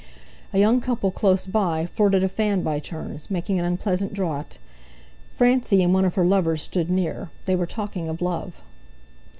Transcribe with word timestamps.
A 0.51 0.57
young 0.57 0.81
couple 0.81 1.11
close 1.11 1.45
by 1.45 1.85
flirted 1.85 2.23
a 2.23 2.27
fan 2.27 2.63
by 2.63 2.79
turns, 2.79 3.29
making 3.29 3.59
an 3.59 3.65
unpleasant 3.65 4.13
draught. 4.15 4.57
Francie 5.29 5.83
and 5.83 5.93
one 5.93 6.05
of 6.05 6.15
her 6.15 6.25
lovers 6.25 6.63
stood 6.63 6.89
near. 6.89 7.29
They 7.45 7.55
were 7.55 7.67
talking 7.67 8.09
of 8.09 8.19
love. 8.19 8.61